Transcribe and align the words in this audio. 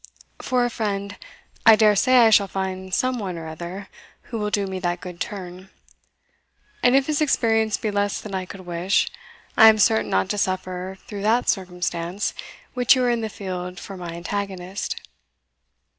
For 0.41 0.65
a 0.65 0.71
friend, 0.71 1.15
I 1.63 1.75
dare 1.75 1.95
say 1.95 2.17
I 2.25 2.31
shall 2.31 2.47
find 2.47 2.91
some 2.91 3.19
one 3.19 3.37
or 3.37 3.47
other 3.47 3.87
who 4.23 4.39
will 4.39 4.49
do 4.49 4.65
me 4.65 4.79
that 4.79 4.99
good 4.99 5.21
turn; 5.21 5.69
and 6.81 6.95
if 6.95 7.05
his 7.05 7.21
experience 7.21 7.77
be 7.77 7.91
less 7.91 8.19
than 8.19 8.33
I 8.33 8.47
could 8.47 8.61
wish, 8.61 9.11
I 9.55 9.69
am 9.69 9.77
certain 9.77 10.09
not 10.09 10.27
to 10.29 10.39
suffer 10.39 10.97
through 11.05 11.21
that 11.21 11.49
circumstance 11.49 12.33
when 12.73 12.87
you 12.89 13.03
are 13.03 13.11
in 13.11 13.21
the 13.21 13.29
field 13.29 13.79
for 13.79 13.95
my 13.95 14.09
antagonist." 14.13 14.99